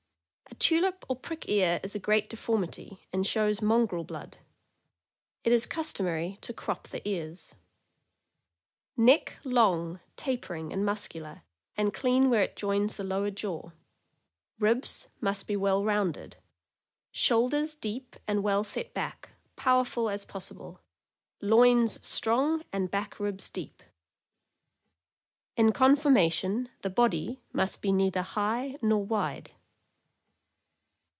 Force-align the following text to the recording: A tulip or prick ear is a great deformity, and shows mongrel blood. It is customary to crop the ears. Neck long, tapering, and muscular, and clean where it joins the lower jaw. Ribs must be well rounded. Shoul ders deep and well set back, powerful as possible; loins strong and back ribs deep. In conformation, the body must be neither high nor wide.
A 0.49 0.63
tulip 0.63 1.05
or 1.09 1.15
prick 1.15 1.49
ear 1.49 1.79
is 1.81 1.95
a 1.95 1.99
great 1.99 2.29
deformity, 2.29 3.07
and 3.11 3.25
shows 3.25 3.63
mongrel 3.63 4.03
blood. 4.03 4.37
It 5.43 5.51
is 5.51 5.65
customary 5.65 6.37
to 6.41 6.53
crop 6.53 6.89
the 6.89 7.07
ears. 7.07 7.55
Neck 8.95 9.37
long, 9.43 10.01
tapering, 10.17 10.71
and 10.71 10.85
muscular, 10.85 11.41
and 11.75 11.93
clean 11.93 12.29
where 12.29 12.43
it 12.43 12.57
joins 12.57 12.95
the 12.95 13.03
lower 13.03 13.31
jaw. 13.31 13.71
Ribs 14.59 15.07
must 15.19 15.47
be 15.47 15.55
well 15.55 15.83
rounded. 15.83 16.35
Shoul 17.11 17.49
ders 17.49 17.75
deep 17.75 18.17
and 18.27 18.43
well 18.43 18.63
set 18.63 18.93
back, 18.93 19.29
powerful 19.55 20.09
as 20.09 20.25
possible; 20.25 20.81
loins 21.41 22.05
strong 22.05 22.61
and 22.71 22.91
back 22.91 23.19
ribs 23.19 23.49
deep. 23.49 23.81
In 25.55 25.71
conformation, 25.71 26.69
the 26.81 26.91
body 26.91 27.41
must 27.51 27.81
be 27.81 27.91
neither 27.91 28.21
high 28.21 28.77
nor 28.83 29.03
wide. 29.03 29.51